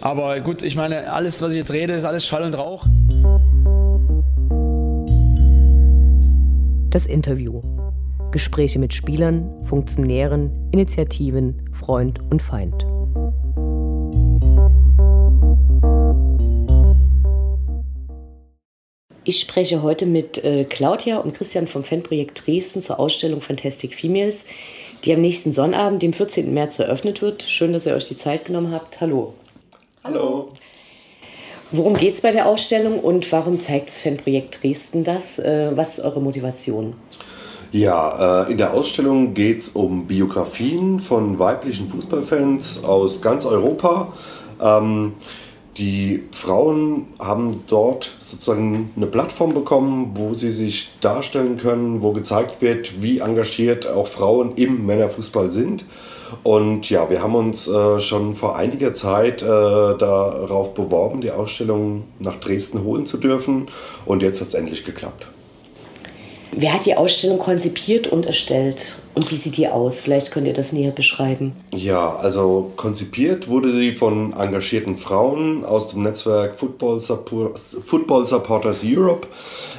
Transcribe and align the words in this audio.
Aber 0.00 0.40
gut, 0.40 0.62
ich 0.62 0.76
meine, 0.76 1.12
alles, 1.12 1.42
was 1.42 1.50
ich 1.50 1.56
jetzt 1.56 1.72
rede, 1.72 1.94
ist 1.94 2.04
alles 2.04 2.24
Schall 2.24 2.44
und 2.44 2.54
Rauch. 2.54 2.86
Das 6.90 7.06
Interview. 7.06 7.62
Gespräche 8.30 8.78
mit 8.78 8.94
Spielern, 8.94 9.50
Funktionären, 9.64 10.70
Initiativen, 10.72 11.68
Freund 11.72 12.20
und 12.30 12.40
Feind. 12.40 12.86
Ich 19.24 19.38
spreche 19.38 19.82
heute 19.82 20.06
mit 20.06 20.42
äh, 20.42 20.64
Claudia 20.64 21.18
und 21.18 21.34
Christian 21.34 21.68
vom 21.68 21.84
Fanprojekt 21.84 22.46
Dresden 22.46 22.80
zur 22.80 22.98
Ausstellung 22.98 23.42
Fantastic 23.42 23.94
Females, 23.94 24.44
die 25.04 25.12
am 25.12 25.20
nächsten 25.20 25.52
Sonnabend, 25.52 26.02
dem 26.02 26.14
14. 26.14 26.52
März, 26.54 26.78
eröffnet 26.78 27.20
wird. 27.20 27.42
Schön, 27.42 27.72
dass 27.72 27.84
ihr 27.84 27.94
euch 27.94 28.08
die 28.08 28.16
Zeit 28.16 28.46
genommen 28.46 28.72
habt. 28.72 29.00
Hallo. 29.00 29.34
Hallo. 30.02 30.48
Worum 31.72 31.94
geht 31.94 32.14
es 32.14 32.22
bei 32.22 32.32
der 32.32 32.46
Ausstellung 32.46 33.00
und 33.00 33.30
warum 33.32 33.60
zeigt 33.60 33.90
das 33.90 34.00
Fanprojekt 34.00 34.62
Dresden 34.62 35.04
das? 35.04 35.38
Äh, 35.38 35.72
was 35.74 35.98
ist 35.98 36.04
eure 36.04 36.22
Motivation? 36.22 36.94
Ja, 37.70 38.44
äh, 38.46 38.50
in 38.50 38.56
der 38.56 38.72
Ausstellung 38.72 39.34
geht 39.34 39.58
es 39.58 39.68
um 39.68 40.06
Biografien 40.06 41.00
von 41.00 41.38
weiblichen 41.38 41.88
Fußballfans 41.88 42.82
aus 42.82 43.20
ganz 43.20 43.44
Europa. 43.44 44.12
Die 45.80 46.24
Frauen 46.32 47.06
haben 47.18 47.64
dort 47.66 48.10
sozusagen 48.20 48.90
eine 48.96 49.06
Plattform 49.06 49.54
bekommen, 49.54 50.10
wo 50.14 50.34
sie 50.34 50.50
sich 50.50 50.90
darstellen 51.00 51.56
können, 51.56 52.02
wo 52.02 52.12
gezeigt 52.12 52.60
wird, 52.60 53.00
wie 53.00 53.20
engagiert 53.20 53.88
auch 53.88 54.06
Frauen 54.06 54.52
im 54.56 54.84
Männerfußball 54.84 55.50
sind. 55.50 55.86
Und 56.42 56.90
ja, 56.90 57.08
wir 57.08 57.22
haben 57.22 57.34
uns 57.34 57.66
äh, 57.66 57.98
schon 58.00 58.34
vor 58.34 58.56
einiger 58.56 58.92
Zeit 58.92 59.40
äh, 59.40 59.46
darauf 59.46 60.74
beworben, 60.74 61.22
die 61.22 61.30
Ausstellung 61.30 62.04
nach 62.18 62.36
Dresden 62.36 62.84
holen 62.84 63.06
zu 63.06 63.16
dürfen. 63.16 63.68
Und 64.04 64.22
jetzt 64.22 64.42
hat 64.42 64.48
es 64.48 64.54
endlich 64.54 64.84
geklappt. 64.84 65.28
Wer 66.52 66.74
hat 66.74 66.86
die 66.86 66.96
Ausstellung 66.96 67.38
konzipiert 67.38 68.08
und 68.08 68.26
erstellt? 68.26 68.96
Und 69.14 69.30
wie 69.30 69.36
sieht 69.36 69.56
die 69.56 69.68
aus? 69.68 70.00
Vielleicht 70.00 70.30
könnt 70.30 70.46
ihr 70.46 70.52
das 70.52 70.72
näher 70.72 70.90
beschreiben. 70.90 71.52
Ja, 71.72 72.16
also 72.16 72.72
konzipiert 72.76 73.48
wurde 73.48 73.70
sie 73.70 73.92
von 73.92 74.32
engagierten 74.32 74.96
Frauen 74.96 75.64
aus 75.64 75.88
dem 75.88 76.02
Netzwerk 76.02 76.56
Football, 76.56 77.00
Football 77.00 78.26
Supporters 78.26 78.78
Europe, 78.84 79.28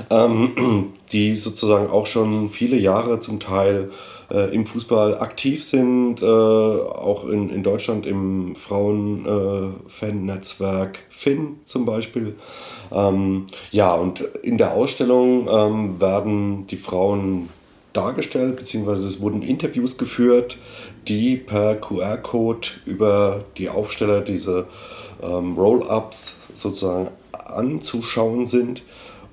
ähm, 0.10 0.94
die 1.12 1.36
sozusagen 1.36 1.90
auch 1.90 2.06
schon 2.06 2.50
viele 2.50 2.78
Jahre 2.78 3.20
zum 3.20 3.40
Teil 3.40 3.90
äh, 4.32 4.54
im 4.54 4.66
Fußball 4.66 5.20
aktiv 5.20 5.64
sind, 5.64 6.22
äh, 6.22 6.26
auch 6.26 7.26
in, 7.26 7.50
in 7.50 7.64
Deutschland 7.64 8.06
im 8.06 8.56
Frauen-Fan-Netzwerk 8.56 10.98
äh, 10.98 11.02
FIN 11.10 11.60
zum 11.66 11.86
Beispiel. 11.86 12.36
Ähm, 12.92 13.48
ja, 13.72 13.94
und 13.94 14.22
in 14.44 14.58
der 14.58 14.74
Ausstellung 14.74 15.50
ähm, 15.52 16.00
werden 16.00 16.68
die 16.68 16.78
Frauen 16.78 17.50
dargestellt, 17.94 18.56
beziehungsweise 18.56 19.08
es 19.08 19.22
wurden 19.22 19.42
Interviews 19.42 19.98
geführt, 19.98 20.58
die 21.08 21.36
per 21.36 21.76
QR-Code 21.76 22.68
über 22.86 23.44
die 23.58 23.70
Aufsteller 23.70 24.22
diese 24.22 24.68
ähm, 25.22 25.58
Roll-ups 25.58 26.38
sozusagen 26.54 27.10
anzuschauen 27.34 28.46
sind. 28.46 28.84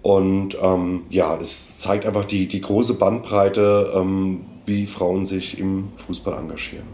Und 0.03 0.57
ähm, 0.63 1.03
ja, 1.11 1.37
es 1.37 1.77
zeigt 1.77 2.07
einfach 2.07 2.25
die, 2.25 2.47
die 2.47 2.61
große 2.61 2.95
Bandbreite, 2.95 3.93
ähm, 3.95 4.45
wie 4.69 4.87
Frauen 4.87 5.27
sich 5.27 5.59
im 5.59 5.89
Fußball 5.97 6.39
engagieren. 6.39 6.87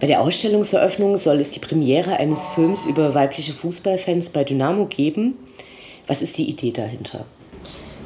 Bei 0.00 0.06
der 0.06 0.20
Ausstellungseröffnung 0.20 1.16
soll 1.16 1.40
es 1.40 1.52
die 1.52 1.60
Premiere 1.60 2.16
eines 2.16 2.46
Films 2.46 2.86
über 2.86 3.14
weibliche 3.14 3.52
Fußballfans 3.52 4.30
bei 4.30 4.42
Dynamo 4.42 4.86
geben. 4.86 5.34
Was 6.06 6.22
ist 6.22 6.38
die 6.38 6.48
Idee 6.48 6.72
dahinter? 6.72 7.24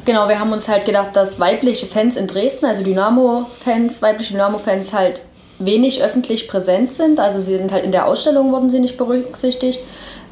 Genau, 0.05 0.29
wir 0.29 0.39
haben 0.39 0.53
uns 0.53 0.69
halt 0.69 0.85
gedacht, 0.85 1.17
dass 1.17 1.41
weibliche 1.41 1.87
Fans 1.87 2.17
in 2.17 2.27
Dresden, 2.27 2.67
also 2.67 2.83
Dynamo-Fans, 2.83 4.03
weibliche 4.03 4.35
Dynamo-Fans 4.35 4.93
halt 4.93 5.23
wenig 5.59 6.03
öffentlich 6.03 6.49
präsent 6.49 6.95
sind. 6.95 7.19
Also 7.19 7.41
sie 7.41 7.57
sind 7.57 7.73
halt 7.73 7.85
in 7.85 7.93
der 7.93 8.07
Ausstellung, 8.07 8.53
wurden 8.53 8.71
sie 8.71 8.81
nicht 8.81 8.99
berücksichtigt. 8.99 9.81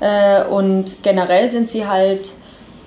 Äh, 0.01 0.45
und 0.45 1.03
generell 1.03 1.49
sind 1.49 1.71
sie 1.71 1.87
halt 1.87 2.33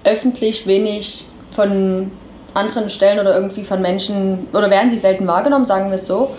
öffentlich 0.04 0.68
wenig 0.68 1.26
von 1.52 2.12
anderen 2.58 2.90
Stellen 2.90 3.20
oder 3.20 3.36
irgendwie 3.36 3.64
von 3.64 3.82
Menschen, 3.82 4.48
oder 4.54 4.70
werden 4.70 4.90
sie 4.90 4.98
selten 4.98 5.28
wahrgenommen, 5.28 5.66
sagen 5.66 5.90
wir 5.90 5.96
es 5.96 6.08
so. 6.08 6.32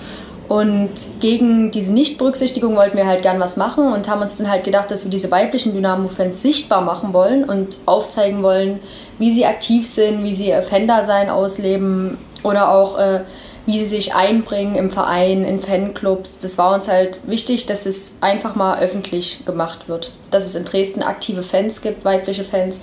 Und 0.48 0.90
gegen 1.20 1.70
diese 1.70 1.92
Nichtberücksichtigung 1.92 2.74
wollten 2.74 2.96
wir 2.96 3.06
halt 3.06 3.20
gern 3.22 3.38
was 3.38 3.58
machen 3.58 3.92
und 3.92 4.08
haben 4.08 4.22
uns 4.22 4.38
dann 4.38 4.50
halt 4.50 4.64
gedacht, 4.64 4.90
dass 4.90 5.04
wir 5.04 5.10
diese 5.10 5.30
weiblichen 5.30 5.74
Dynamo-Fans 5.74 6.40
sichtbar 6.40 6.80
machen 6.80 7.12
wollen 7.12 7.44
und 7.44 7.76
aufzeigen 7.84 8.42
wollen, 8.42 8.80
wie 9.18 9.32
sie 9.32 9.44
aktiv 9.44 9.86
sind, 9.86 10.24
wie 10.24 10.34
sie 10.34 10.48
ihr 10.48 10.62
Fan-Dasein 10.62 11.28
ausleben 11.28 12.16
oder 12.42 12.70
auch 12.72 12.98
äh, 12.98 13.20
wie 13.68 13.78
sie 13.80 13.84
sich 13.84 14.14
einbringen 14.14 14.76
im 14.76 14.90
Verein, 14.90 15.44
in 15.44 15.60
Fanclubs. 15.60 16.38
Das 16.38 16.56
war 16.56 16.74
uns 16.74 16.88
halt 16.88 17.20
wichtig, 17.28 17.66
dass 17.66 17.84
es 17.84 18.16
einfach 18.22 18.54
mal 18.54 18.80
öffentlich 18.80 19.44
gemacht 19.44 19.90
wird. 19.90 20.12
Dass 20.30 20.46
es 20.46 20.54
in 20.54 20.64
Dresden 20.64 21.02
aktive 21.02 21.42
Fans 21.42 21.82
gibt, 21.82 22.06
weibliche 22.06 22.44
Fans, 22.44 22.80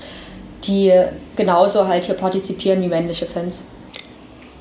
die 0.63 0.91
genauso 1.35 1.87
halt 1.87 2.05
hier 2.05 2.15
partizipieren 2.15 2.81
wie 2.81 2.87
männliche 2.87 3.25
Fans. 3.25 3.65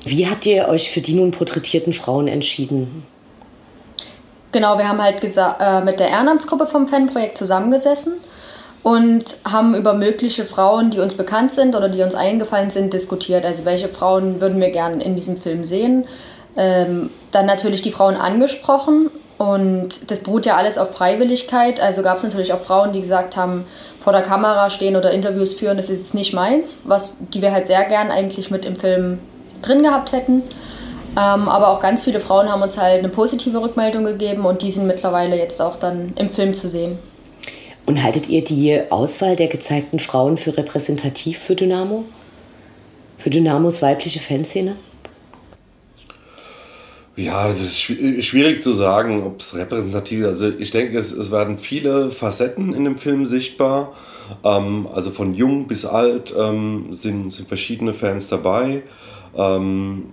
Wie 0.05 0.27
habt 0.27 0.45
ihr 0.45 0.67
euch 0.67 0.91
für 0.91 1.01
die 1.01 1.13
nun 1.13 1.31
porträtierten 1.31 1.93
Frauen 1.93 2.27
entschieden? 2.27 3.03
Genau, 4.51 4.77
wir 4.77 4.87
haben 4.87 5.01
halt 5.01 5.23
äh, 5.23 5.81
mit 5.81 5.99
der 5.99 6.09
Ehrenamtsgruppe 6.09 6.67
vom 6.67 6.87
Fanprojekt 6.87 7.37
zusammengesessen 7.37 8.13
und 8.83 9.37
haben 9.43 9.73
über 9.73 9.93
mögliche 9.95 10.45
Frauen, 10.45 10.91
die 10.91 10.99
uns 10.99 11.15
bekannt 11.15 11.53
sind 11.53 11.75
oder 11.75 11.89
die 11.89 12.03
uns 12.03 12.13
eingefallen 12.13 12.69
sind, 12.69 12.93
diskutiert. 12.93 13.43
Also 13.43 13.65
welche 13.65 13.89
Frauen 13.89 14.39
würden 14.39 14.61
wir 14.61 14.69
gerne 14.69 15.03
in 15.03 15.15
diesem 15.15 15.37
Film 15.37 15.65
sehen. 15.65 16.05
Ähm, 16.55 17.09
dann 17.31 17.47
natürlich 17.47 17.81
die 17.81 17.91
Frauen 17.91 18.15
angesprochen 18.15 19.09
und 19.37 20.09
das 20.09 20.23
beruht 20.23 20.45
ja 20.45 20.55
alles 20.55 20.77
auf 20.77 20.93
Freiwilligkeit. 20.93 21.79
Also 21.79 22.03
gab 22.03 22.17
es 22.17 22.23
natürlich 22.23 22.53
auch 22.53 22.59
Frauen, 22.59 22.93
die 22.93 23.01
gesagt 23.01 23.35
haben, 23.35 23.65
vor 24.01 24.13
der 24.13 24.21
Kamera 24.21 24.69
stehen 24.69 24.95
oder 24.95 25.11
Interviews 25.11 25.53
führen, 25.55 25.77
das 25.77 25.89
ist 25.89 25.97
jetzt 25.97 26.13
nicht 26.13 26.31
meins, 26.31 26.81
was, 26.83 27.17
die 27.33 27.41
wir 27.41 27.51
halt 27.51 27.65
sehr 27.65 27.83
gern 27.85 28.11
eigentlich 28.11 28.51
mit 28.51 28.63
im 28.63 28.75
Film 28.75 29.17
drin 29.63 29.81
gehabt 29.81 30.11
hätten. 30.11 30.43
Ähm, 31.17 31.49
aber 31.49 31.69
auch 31.69 31.81
ganz 31.81 32.03
viele 32.03 32.19
Frauen 32.19 32.51
haben 32.51 32.61
uns 32.61 32.77
halt 32.77 32.99
eine 32.99 33.09
positive 33.09 33.59
Rückmeldung 33.59 34.03
gegeben 34.03 34.45
und 34.45 34.61
die 34.61 34.69
sind 34.69 34.85
mittlerweile 34.85 35.37
jetzt 35.37 35.61
auch 35.61 35.77
dann 35.77 36.13
im 36.17 36.29
Film 36.29 36.53
zu 36.53 36.67
sehen. 36.67 36.99
Und 37.85 38.03
haltet 38.03 38.29
ihr 38.29 38.43
die 38.43 38.79
Auswahl 38.89 39.35
der 39.35 39.47
gezeigten 39.47 39.99
Frauen 39.99 40.37
für 40.37 40.55
repräsentativ 40.55 41.39
für 41.39 41.55
Dynamo? 41.55 42.03
Für 43.17 43.29
Dynamos 43.29 43.81
weibliche 43.81 44.19
Fanszene? 44.19 44.75
Ja, 47.17 47.47
das 47.47 47.61
ist 47.61 47.79
schwierig 47.79 48.61
zu 48.61 48.73
sagen, 48.73 49.23
ob 49.23 49.39
es 49.39 49.55
repräsentativ 49.55 50.21
ist. 50.21 50.27
Also 50.27 50.49
ich 50.57 50.71
denke, 50.71 50.97
es, 50.97 51.13
es 51.13 51.31
werden 51.31 51.57
viele 51.57 52.11
Facetten 52.11 52.73
in 52.73 52.83
dem 52.83 52.97
Film 52.97 53.25
sichtbar. 53.25 53.93
Ähm, 54.43 54.87
also 54.93 55.11
von 55.11 55.33
jung 55.33 55.67
bis 55.67 55.85
alt 55.85 56.33
ähm, 56.37 56.87
sind, 56.91 57.31
sind 57.31 57.47
verschiedene 57.47 57.93
Fans 57.93 58.27
dabei. 58.27 58.83
Ähm, 59.37 60.07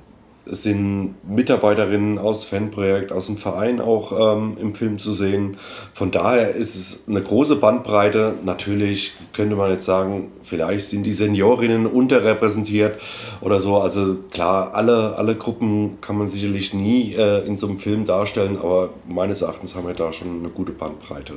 sind 0.44 1.14
Mitarbeiterinnen 1.28 2.18
aus 2.18 2.44
Fanprojekt, 2.44 3.12
aus 3.12 3.26
dem 3.26 3.36
Verein 3.36 3.80
auch 3.80 4.36
ähm, 4.36 4.56
im 4.60 4.74
Film 4.74 4.98
zu 4.98 5.12
sehen. 5.12 5.56
Von 5.94 6.10
daher 6.10 6.50
ist 6.50 6.74
es 6.74 7.04
eine 7.08 7.22
große 7.22 7.56
Bandbreite. 7.56 8.34
Natürlich 8.44 9.12
könnte 9.32 9.54
man 9.54 9.70
jetzt 9.70 9.84
sagen, 9.84 10.32
vielleicht 10.42 10.88
sind 10.88 11.04
die 11.04 11.12
Seniorinnen 11.12 11.86
unterrepräsentiert 11.86 13.00
oder 13.40 13.60
so. 13.60 13.76
Also 13.76 14.16
klar, 14.30 14.74
alle, 14.74 15.16
alle 15.16 15.36
Gruppen 15.36 16.00
kann 16.00 16.18
man 16.18 16.28
sicherlich 16.28 16.74
nie 16.74 17.14
äh, 17.14 17.46
in 17.46 17.56
so 17.56 17.68
einem 17.68 17.78
Film 17.78 18.04
darstellen, 18.04 18.58
aber 18.58 18.90
meines 19.08 19.42
Erachtens 19.42 19.76
haben 19.76 19.86
wir 19.86 19.94
da 19.94 20.12
schon 20.12 20.40
eine 20.40 20.48
gute 20.48 20.72
Bandbreite 20.72 21.34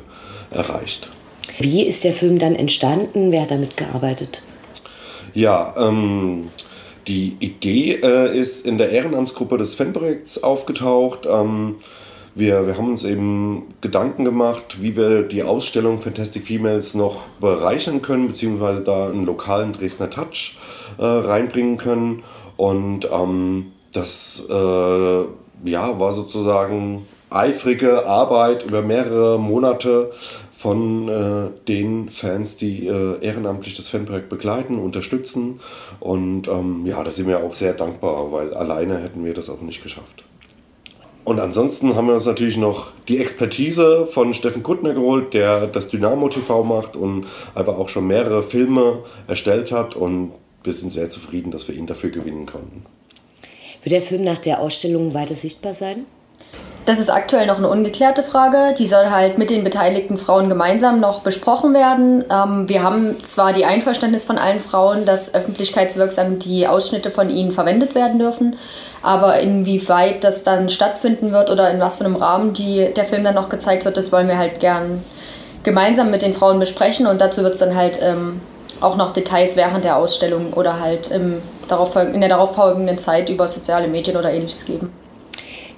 erreicht. 0.49 1.09
Wie 1.59 1.83
ist 1.83 2.03
der 2.03 2.13
Film 2.13 2.39
dann 2.39 2.55
entstanden? 2.55 3.31
Wer 3.31 3.43
hat 3.43 3.51
damit 3.51 3.77
gearbeitet? 3.77 4.41
Ja, 5.33 5.75
ähm, 5.77 6.49
die 7.07 7.37
Idee 7.39 7.99
äh, 8.01 8.37
ist 8.37 8.65
in 8.65 8.77
der 8.77 8.89
Ehrenamtsgruppe 8.89 9.57
des 9.57 9.75
Fanprojekts 9.75 10.43
aufgetaucht. 10.43 11.27
Ähm, 11.29 11.75
wir, 12.33 12.67
wir 12.67 12.77
haben 12.77 12.89
uns 12.89 13.05
eben 13.05 13.67
Gedanken 13.79 14.25
gemacht, 14.25 14.81
wie 14.81 14.97
wir 14.97 15.23
die 15.23 15.43
Ausstellung 15.43 16.01
Fantastic 16.01 16.45
Females 16.45 16.93
noch 16.93 17.27
bereichern 17.39 18.01
können, 18.01 18.27
beziehungsweise 18.27 18.83
da 18.83 19.07
einen 19.07 19.25
lokalen 19.25 19.71
Dresdner 19.71 20.09
Touch 20.09 20.57
äh, 20.97 21.05
reinbringen 21.05 21.77
können. 21.77 22.23
Und 22.57 23.07
ähm, 23.11 23.71
das 23.93 24.45
äh, 24.49 25.23
ja, 25.69 25.99
war 25.99 26.11
sozusagen 26.11 27.07
eifrige 27.29 28.05
Arbeit 28.05 28.63
über 28.63 28.81
mehrere 28.81 29.39
Monate 29.39 30.11
von 30.57 31.09
äh, 31.09 31.67
den 31.67 32.09
Fans, 32.09 32.57
die 32.57 32.87
äh, 32.87 33.19
ehrenamtlich 33.21 33.75
das 33.75 33.89
Fanprojekt 33.89 34.29
begleiten, 34.29 34.79
unterstützen. 34.79 35.59
Und 35.99 36.47
ähm, 36.47 36.85
ja, 36.85 37.03
da 37.03 37.11
sind 37.11 37.27
wir 37.27 37.43
auch 37.43 37.53
sehr 37.53 37.73
dankbar, 37.73 38.31
weil 38.31 38.53
alleine 38.53 38.97
hätten 38.97 39.25
wir 39.25 39.33
das 39.33 39.49
auch 39.49 39.61
nicht 39.61 39.83
geschafft. 39.83 40.23
Und 41.25 41.39
ansonsten 41.39 41.95
haben 41.95 42.07
wir 42.07 42.13
uns 42.13 42.27
natürlich 42.27 42.55
noch 42.55 42.91
die 43.07 43.17
Expertise 43.17 44.05
von 44.05 44.33
Steffen 44.33 44.63
Kuttner 44.63 44.93
geholt, 44.93 45.33
der 45.33 45.65
das 45.65 45.89
Dynamo 45.89 46.29
TV 46.29 46.63
macht 46.63 46.95
und 46.95 47.25
aber 47.55 47.79
auch 47.79 47.89
schon 47.89 48.07
mehrere 48.07 48.43
Filme 48.43 48.99
erstellt 49.27 49.71
hat. 49.71 49.95
Und 49.95 50.31
wir 50.63 50.73
sind 50.73 50.93
sehr 50.93 51.09
zufrieden, 51.09 51.51
dass 51.51 51.67
wir 51.67 51.75
ihn 51.75 51.87
dafür 51.87 52.11
gewinnen 52.11 52.45
konnten. 52.45 52.85
Wird 53.83 53.93
der 53.93 54.01
Film 54.01 54.23
nach 54.23 54.37
der 54.37 54.61
Ausstellung 54.61 55.13
weiter 55.13 55.35
sichtbar 55.35 55.73
sein? 55.73 56.05
Das 56.85 56.99
ist 56.99 57.09
aktuell 57.09 57.47
noch 57.47 57.57
eine 57.57 57.67
ungeklärte 57.67 58.21
Frage. 58.21 58.75
Die 58.77 58.85
soll 58.85 59.09
halt 59.09 59.39
mit 59.39 59.49
den 59.49 59.63
beteiligten 59.63 60.19
Frauen 60.19 60.49
gemeinsam 60.49 60.99
noch 60.99 61.21
besprochen 61.21 61.73
werden. 61.73 62.23
Ähm, 62.29 62.69
wir 62.69 62.83
haben 62.83 63.23
zwar 63.23 63.53
die 63.53 63.65
Einverständnis 63.65 64.23
von 64.23 64.37
allen 64.37 64.59
Frauen, 64.59 65.03
dass 65.03 65.33
öffentlichkeitswirksam 65.33 66.37
die 66.37 66.67
Ausschnitte 66.67 67.09
von 67.09 67.31
ihnen 67.31 67.53
verwendet 67.53 67.95
werden 67.95 68.19
dürfen, 68.19 68.57
aber 69.01 69.39
inwieweit 69.39 70.23
das 70.23 70.43
dann 70.43 70.69
stattfinden 70.69 71.31
wird 71.31 71.49
oder 71.49 71.71
in 71.71 71.79
was 71.79 71.97
für 71.97 72.05
einem 72.05 72.17
Rahmen 72.17 72.53
die, 72.53 72.93
der 72.95 73.05
Film 73.05 73.23
dann 73.23 73.35
noch 73.35 73.49
gezeigt 73.49 73.83
wird, 73.83 73.97
das 73.97 74.11
wollen 74.11 74.27
wir 74.27 74.37
halt 74.37 74.59
gern 74.59 75.03
gemeinsam 75.63 76.11
mit 76.11 76.21
den 76.21 76.33
Frauen 76.33 76.59
besprechen 76.59 77.07
und 77.07 77.19
dazu 77.19 77.41
wird 77.41 77.55
es 77.55 77.61
dann 77.61 77.75
halt 77.75 77.97
ähm, 78.03 78.41
auch 78.79 78.95
noch 78.95 79.11
Details 79.11 79.55
während 79.55 79.83
der 79.85 79.97
Ausstellung 79.97 80.53
oder 80.53 80.79
halt 80.79 81.09
im 81.09 81.41
darauf, 81.67 81.95
in 81.95 82.19
der 82.19 82.29
darauffolgenden 82.29 82.99
Zeit 82.99 83.29
über 83.29 83.47
soziale 83.47 83.87
Medien 83.87 84.17
oder 84.17 84.31
ähnliches 84.31 84.65
geben. 84.65 84.91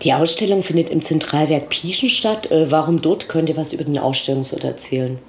Die 0.03 0.13
Ausstellung 0.13 0.63
findet 0.63 0.89
im 0.89 1.01
Zentralwerk 1.01 1.69
Pieschen 1.69 2.09
statt. 2.09 2.51
Äh, 2.51 2.71
warum 2.71 3.01
dort? 3.01 3.29
Könnt 3.29 3.49
ihr 3.49 3.57
was 3.57 3.73
über 3.73 3.83
den 3.83 3.97
Ausstellungsort 3.97 4.63
erzählen? 4.63 5.19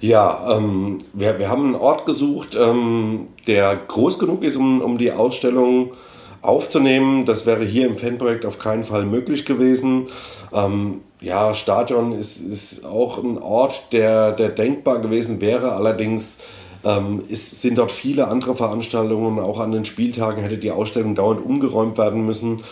Ja, 0.00 0.56
ähm, 0.56 1.04
wir, 1.12 1.38
wir 1.38 1.48
haben 1.48 1.66
einen 1.66 1.74
Ort 1.74 2.06
gesucht, 2.06 2.56
ähm, 2.58 3.28
der 3.46 3.76
groß 3.76 4.18
genug 4.18 4.44
ist, 4.44 4.56
um, 4.56 4.80
um 4.80 4.96
die 4.96 5.12
Ausstellung 5.12 5.92
aufzunehmen. 6.40 7.26
Das 7.26 7.46
wäre 7.46 7.64
hier 7.64 7.86
im 7.86 7.96
Fanprojekt 7.96 8.46
auf 8.46 8.58
keinen 8.58 8.84
Fall 8.84 9.04
möglich 9.04 9.44
gewesen. 9.44 10.06
Ähm, 10.52 11.00
ja, 11.20 11.54
Stadion 11.54 12.12
ist, 12.12 12.38
ist 12.38 12.84
auch 12.84 13.18
ein 13.18 13.38
Ort, 13.38 13.92
der, 13.92 14.32
der 14.32 14.50
denkbar 14.50 15.00
gewesen 15.00 15.40
wäre. 15.40 15.72
Allerdings 15.72 16.36
ähm, 16.84 17.22
ist, 17.28 17.62
sind 17.62 17.78
dort 17.78 17.92
viele 17.92 18.28
andere 18.28 18.54
Veranstaltungen. 18.56 19.38
Auch 19.38 19.58
an 19.58 19.72
den 19.72 19.84
Spieltagen 19.84 20.42
hätte 20.42 20.58
die 20.58 20.70
Ausstellung 20.70 21.14
dauernd 21.14 21.44
umgeräumt 21.44 21.98
werden 21.98 22.24
müssen. 22.24 22.62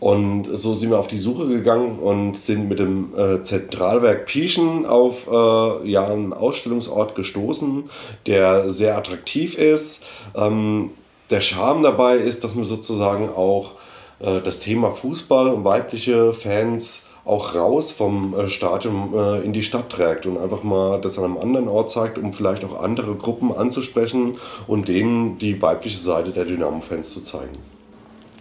Und 0.00 0.48
so 0.52 0.74
sind 0.74 0.90
wir 0.90 0.98
auf 0.98 1.08
die 1.08 1.16
Suche 1.16 1.46
gegangen 1.46 1.98
und 1.98 2.36
sind 2.36 2.68
mit 2.68 2.78
dem 2.78 3.16
äh, 3.16 3.42
Zentralwerk 3.42 4.26
Pieschen 4.26 4.86
auf 4.86 5.28
äh, 5.28 5.88
ja, 5.88 6.06
einen 6.06 6.32
Ausstellungsort 6.32 7.14
gestoßen, 7.14 7.84
der 8.26 8.70
sehr 8.70 8.96
attraktiv 8.96 9.56
ist. 9.56 10.04
Ähm, 10.34 10.90
der 11.30 11.40
Charme 11.40 11.82
dabei 11.82 12.16
ist, 12.16 12.44
dass 12.44 12.54
man 12.54 12.64
sozusagen 12.64 13.28
auch 13.28 13.72
äh, 14.20 14.40
das 14.40 14.60
Thema 14.60 14.90
Fußball 14.90 15.48
und 15.48 15.64
weibliche 15.64 16.32
Fans 16.32 17.06
auch 17.26 17.54
raus 17.54 17.90
vom 17.90 18.34
äh, 18.38 18.48
Stadion 18.48 19.12
äh, 19.14 19.44
in 19.44 19.52
die 19.52 19.64
Stadt 19.64 19.90
trägt 19.90 20.26
und 20.26 20.38
einfach 20.38 20.62
mal 20.62 21.00
das 21.00 21.18
an 21.18 21.24
einem 21.24 21.38
anderen 21.38 21.68
Ort 21.68 21.90
zeigt, 21.90 22.18
um 22.18 22.32
vielleicht 22.32 22.64
auch 22.64 22.80
andere 22.80 23.16
Gruppen 23.16 23.52
anzusprechen 23.52 24.36
und 24.68 24.88
denen 24.88 25.38
die 25.38 25.60
weibliche 25.60 25.98
Seite 25.98 26.30
der 26.30 26.44
Dynamo-Fans 26.44 27.10
zu 27.10 27.22
zeigen. 27.22 27.58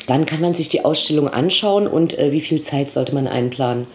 Wann 0.07 0.27
kann 0.27 0.39
man 0.39 0.53
sich 0.53 0.69
die 0.69 0.85
Ausstellung 0.85 1.27
anschauen 1.27 1.87
und 1.87 2.17
äh, 2.17 2.31
wie 2.31 2.41
viel 2.41 2.61
Zeit 2.61 2.91
sollte 2.91 3.15
man 3.15 3.27
einplanen? 3.27 3.87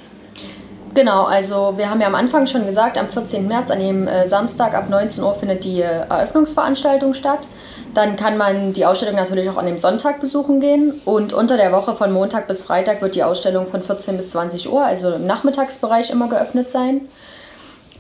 Genau, 0.92 1.25
also 1.25 1.75
wir 1.76 1.88
haben 1.88 2.00
ja 2.00 2.08
am 2.08 2.16
Anfang 2.16 2.48
schon 2.48 2.66
gesagt, 2.66 2.98
am 2.98 3.08
14. 3.08 3.46
März, 3.46 3.70
an 3.70 3.78
dem 3.78 4.08
äh, 4.08 4.26
Samstag 4.26 4.75
ab 4.75 4.90
19 4.90 5.22
Uhr 5.22 5.34
findet 5.34 5.62
die 5.64 5.81
äh, 5.82 6.06
Eröffnungsveranstaltung 6.08 7.14
statt. 7.14 7.40
Dann 7.94 8.16
kann 8.16 8.37
man 8.37 8.72
die 8.72 8.87
Ausstellung 8.87 9.16
natürlich 9.16 9.48
auch 9.48 9.56
an 9.56 9.66
dem 9.66 9.78
Sonntag 9.78 10.20
besuchen 10.20 10.60
gehen. 10.60 11.00
Und 11.04 11.32
unter 11.32 11.56
der 11.56 11.72
Woche 11.72 11.94
von 11.94 12.12
Montag 12.12 12.48
bis 12.48 12.62
Freitag 12.62 13.02
wird 13.02 13.14
die 13.14 13.22
Ausstellung 13.22 13.66
von 13.66 13.82
14 13.82 14.16
bis 14.16 14.31
20 14.31 14.72
Uhr, 14.72 14.84
also 14.84 15.12
im 15.12 15.26
Nachmittagsbereich, 15.26 16.10
immer 16.10 16.28
geöffnet 16.28 16.69
sein. 16.69 17.02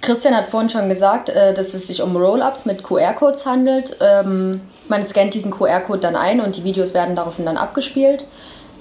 Christian 0.00 0.34
hat 0.34 0.46
vorhin 0.46 0.70
schon 0.70 0.88
gesagt, 0.88 1.28
äh, 1.28 1.54
dass 1.54 1.74
es 1.74 1.86
sich 1.86 2.02
um 2.02 2.16
Roll-Ups 2.16 2.66
mit 2.66 2.82
QR-Codes 2.82 3.46
handelt. 3.46 3.96
Ähm, 4.00 4.62
man 4.88 5.04
scannt 5.04 5.34
diesen 5.34 5.52
QR-Code 5.52 6.00
dann 6.00 6.16
ein 6.16 6.40
und 6.40 6.56
die 6.56 6.64
Videos 6.64 6.94
werden 6.94 7.14
daraufhin 7.14 7.44
dann 7.44 7.56
abgespielt. 7.56 8.24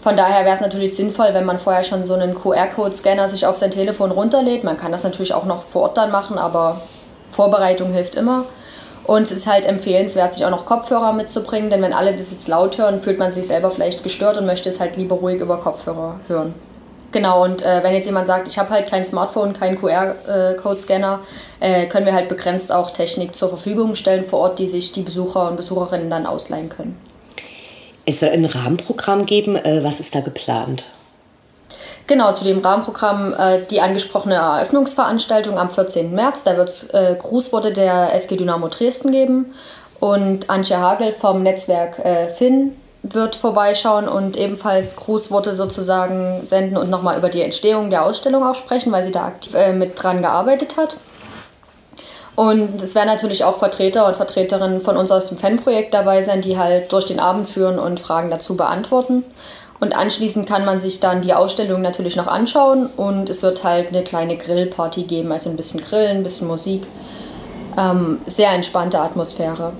Von 0.02 0.16
daher 0.16 0.46
wäre 0.46 0.56
es 0.56 0.62
natürlich 0.62 0.96
sinnvoll, 0.96 1.34
wenn 1.34 1.46
man 1.46 1.60
vorher 1.60 1.84
schon 1.84 2.06
so 2.06 2.14
einen 2.14 2.34
QR-Code-Scanner 2.34 3.28
sich 3.28 3.46
auf 3.46 3.58
sein 3.58 3.72
Telefon 3.72 4.12
runterlädt. 4.12 4.64
Man 4.64 4.78
kann 4.78 4.94
das 4.94 5.04
natürlich 5.04 5.34
auch 5.34 5.46
noch 5.46 5.64
vor 5.64 5.84
Ort 5.84 5.98
dann 5.98 6.12
machen, 6.12 6.38
aber 6.38 6.82
Vorbereitung 7.32 7.92
hilft 7.92 8.16
immer. 8.16 8.46
Und 9.04 9.24
es 9.24 9.32
ist 9.32 9.48
halt 9.48 9.66
empfehlenswert, 9.66 10.36
sich 10.36 10.46
auch 10.46 10.52
noch 10.52 10.66
Kopfhörer 10.66 11.14
mitzubringen, 11.14 11.70
denn 11.70 11.82
wenn 11.82 11.94
alle 11.94 12.14
das 12.14 12.32
jetzt 12.32 12.48
laut 12.48 12.78
hören, 12.78 13.02
fühlt 13.02 13.18
man 13.18 13.32
sich 13.32 13.48
selber 13.48 13.72
vielleicht 13.72 14.04
gestört 14.04 14.38
und 14.38 14.46
möchte 14.46 14.70
es 14.70 14.80
halt 14.80 14.98
lieber 14.98 15.16
ruhig 15.16 15.42
über 15.42 15.58
Kopfhörer 15.58 16.20
hören. 16.28 16.54
Genau, 17.12 17.44
und 17.44 17.64
äh, 17.64 17.82
wenn 17.82 17.96
jetzt 17.96 18.06
jemand 18.06 18.28
sagt, 18.28 18.48
ich 18.48 18.60
habe 18.60 18.70
halt 18.70 18.88
kein 18.88 19.04
Smartphone, 19.04 19.54
keinen 19.54 19.80
QR-Code-Scanner, 19.80 21.20
äh, 21.60 21.88
können 21.88 22.06
wir 22.06 22.14
halt 22.14 22.30
begrenzt 22.30 22.72
auch 22.72 22.92
Technik 22.92 23.34
zur 23.34 23.50
Verfügung 23.50 23.96
stellen 23.96 24.26
vor 24.26 24.40
Ort, 24.40 24.60
die 24.60 24.68
sich 24.68 24.92
die 24.92 25.02
Besucher 25.02 25.50
und 25.50 25.58
Besucherinnen 25.58 26.12
dann 26.12 26.28
ausleihen 26.28 26.70
können. 26.70 27.09
Es 28.10 28.22
soll 28.22 28.30
ein 28.30 28.46
Rahmenprogramm 28.46 29.28
geben. 29.28 29.56
Äh, 29.56 29.84
was 29.84 30.00
ist 30.00 30.16
da 30.16 30.22
geplant? 30.22 30.84
Genau, 32.08 32.34
zu 32.34 32.44
dem 32.44 32.58
Rahmenprogramm 32.58 33.36
äh, 33.38 33.60
die 33.70 33.82
angesprochene 33.82 34.34
Eröffnungsveranstaltung 34.34 35.60
am 35.60 35.70
14. 35.70 36.16
März. 36.16 36.42
Da 36.42 36.58
wird 36.58 36.70
es 36.70 36.90
äh, 36.90 37.16
Grußworte 37.20 37.72
der 37.72 38.12
SG 38.16 38.36
Dynamo 38.36 38.68
Dresden 38.68 39.12
geben. 39.12 39.54
Und 40.00 40.50
Antje 40.50 40.80
Hagel 40.80 41.12
vom 41.12 41.44
Netzwerk 41.44 42.00
äh, 42.00 42.30
Finn 42.30 42.72
wird 43.04 43.36
vorbeischauen 43.36 44.08
und 44.08 44.38
ebenfalls 44.38 44.96
Grußworte 44.96 45.54
sozusagen 45.54 46.48
senden 46.48 46.78
und 46.78 46.90
nochmal 46.90 47.16
über 47.16 47.30
die 47.30 47.44
Entstehung 47.44 47.92
der 47.92 48.04
Ausstellung 48.04 48.44
auch 48.44 48.56
sprechen, 48.56 48.92
weil 48.92 49.04
sie 49.04 49.12
da 49.12 49.28
aktiv 49.28 49.54
äh, 49.54 49.72
mit 49.72 50.02
dran 50.02 50.24
gearbeitet 50.24 50.78
hat. 50.78 50.98
Und 52.40 52.82
es 52.82 52.96
werden 52.96 53.08
natürlich 53.08 53.44
auch 53.44 53.58
Vertreter 53.58 54.08
und 54.08 54.16
Vertreterinnen 54.16 54.80
von 54.80 54.96
uns 54.96 55.12
aus 55.12 55.28
dem 55.28 55.38
Fanprojekt 55.38 55.94
dabei 55.94 56.22
sein, 56.22 56.40
die 56.40 56.58
halt 56.58 56.90
durch 56.94 57.06
den 57.06 57.20
Abend 57.20 57.50
führen 57.50 57.78
und 57.78 58.00
Fragen 58.00 58.30
dazu 58.30 58.56
beantworten. 58.56 59.26
Und 59.82 59.94
anschließend 59.94 60.48
kann 60.48 60.64
man 60.64 60.80
sich 60.80 61.02
dann 61.02 61.22
die 61.22 61.34
Ausstellung 61.34 61.82
natürlich 61.82 62.16
noch 62.16 62.28
anschauen 62.28 62.88
und 62.96 63.30
es 63.30 63.44
wird 63.44 63.66
halt 63.66 63.90
eine 63.90 64.06
kleine 64.06 64.38
Grillparty 64.38 65.04
geben, 65.04 65.34
also 65.34 65.50
ein 65.50 65.58
bisschen 65.58 65.82
Grillen, 65.82 66.16
ein 66.16 66.24
bisschen 66.24 66.48
Musik. 66.48 66.84
Ähm, 67.78 68.22
sehr 68.26 68.52
entspannte 68.52 69.02
Atmosphäre. 69.02 69.74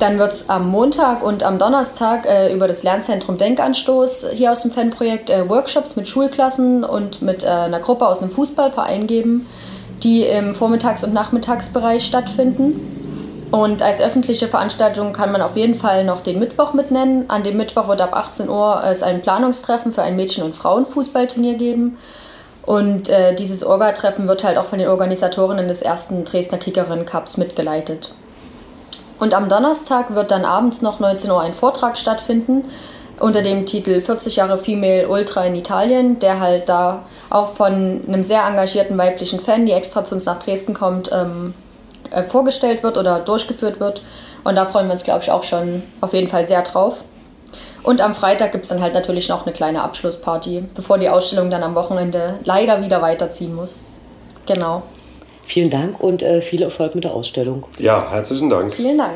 Dann 0.00 0.18
wird 0.18 0.32
es 0.32 0.48
am 0.48 0.68
Montag 0.68 1.22
und 1.22 1.44
am 1.44 1.60
Donnerstag 1.60 2.26
äh, 2.26 2.52
über 2.52 2.66
das 2.66 2.82
Lernzentrum 2.82 3.38
Denkanstoß 3.38 4.30
hier 4.34 4.50
aus 4.50 4.62
dem 4.62 4.72
Fanprojekt 4.72 5.30
äh, 5.30 5.48
Workshops 5.48 5.94
mit 5.94 6.08
Schulklassen 6.08 6.82
und 6.82 7.22
mit 7.22 7.44
äh, 7.44 7.46
einer 7.46 7.78
Gruppe 7.78 8.08
aus 8.08 8.22
einem 8.22 8.32
Fußballverein 8.32 9.06
geben, 9.06 9.46
die 10.02 10.22
im 10.22 10.54
Vormittags- 10.54 11.04
und 11.04 11.12
Nachmittagsbereich 11.12 12.04
stattfinden. 12.04 13.48
Und 13.52 13.82
als 13.82 14.00
öffentliche 14.00 14.48
Veranstaltung 14.48 15.12
kann 15.12 15.30
man 15.30 15.42
auf 15.42 15.56
jeden 15.56 15.74
Fall 15.74 16.04
noch 16.04 16.22
den 16.22 16.38
Mittwoch 16.38 16.72
mitnennen. 16.72 17.28
An 17.28 17.42
dem 17.42 17.58
Mittwoch 17.58 17.86
wird 17.86 18.00
ab 18.00 18.14
18 18.14 18.48
Uhr 18.48 18.82
es 18.84 19.02
ein 19.02 19.20
Planungstreffen 19.20 19.92
für 19.92 20.02
ein 20.02 20.16
Mädchen- 20.16 20.44
und 20.44 20.54
Frauenfußballturnier 20.54 21.54
geben. 21.54 21.98
Und 22.64 23.08
äh, 23.10 23.34
dieses 23.34 23.64
Orga-Treffen 23.64 24.26
wird 24.26 24.44
halt 24.44 24.56
auch 24.56 24.64
von 24.64 24.78
den 24.78 24.88
Organisatorinnen 24.88 25.68
des 25.68 25.82
ersten 25.82 26.24
Dresdner 26.24 26.58
Kickerinnen 26.58 27.04
Cups 27.04 27.36
mitgeleitet. 27.36 28.14
Und 29.18 29.34
am 29.34 29.48
Donnerstag 29.48 30.14
wird 30.14 30.30
dann 30.30 30.44
abends 30.44 30.80
noch 30.80 30.98
19 30.98 31.30
Uhr 31.30 31.40
ein 31.40 31.54
Vortrag 31.54 31.98
stattfinden 31.98 32.64
unter 33.22 33.42
dem 33.42 33.66
Titel 33.66 34.00
40 34.00 34.36
Jahre 34.36 34.58
Female 34.58 35.08
Ultra 35.08 35.46
in 35.46 35.54
Italien, 35.54 36.18
der 36.18 36.40
halt 36.40 36.68
da 36.68 37.04
auch 37.30 37.50
von 37.50 38.00
einem 38.06 38.24
sehr 38.24 38.44
engagierten 38.44 38.98
weiblichen 38.98 39.38
Fan, 39.38 39.64
die 39.64 39.72
extra 39.72 40.04
zu 40.04 40.16
uns 40.16 40.24
nach 40.24 40.42
Dresden 40.42 40.74
kommt, 40.74 41.10
ähm, 41.12 41.54
äh, 42.10 42.24
vorgestellt 42.24 42.82
wird 42.82 42.98
oder 42.98 43.20
durchgeführt 43.20 43.78
wird. 43.78 44.02
Und 44.42 44.56
da 44.56 44.66
freuen 44.66 44.86
wir 44.86 44.94
uns, 44.94 45.04
glaube 45.04 45.22
ich, 45.22 45.30
auch 45.30 45.44
schon 45.44 45.84
auf 46.00 46.12
jeden 46.14 46.26
Fall 46.26 46.48
sehr 46.48 46.62
drauf. 46.62 47.04
Und 47.84 48.00
am 48.00 48.12
Freitag 48.14 48.50
gibt 48.50 48.64
es 48.64 48.70
dann 48.70 48.80
halt 48.80 48.92
natürlich 48.92 49.28
noch 49.28 49.46
eine 49.46 49.52
kleine 49.52 49.82
Abschlussparty, 49.82 50.64
bevor 50.74 50.98
die 50.98 51.08
Ausstellung 51.08 51.48
dann 51.48 51.62
am 51.62 51.76
Wochenende 51.76 52.40
leider 52.44 52.82
wieder 52.82 53.02
weiterziehen 53.02 53.54
muss. 53.54 53.78
Genau. 54.46 54.82
Vielen 55.46 55.70
Dank 55.70 56.00
und 56.00 56.22
äh, 56.22 56.40
viel 56.40 56.62
Erfolg 56.62 56.96
mit 56.96 57.04
der 57.04 57.14
Ausstellung. 57.14 57.64
Ja, 57.78 58.04
herzlichen 58.10 58.50
Dank. 58.50 58.74
Vielen 58.74 58.98
Dank. 58.98 59.12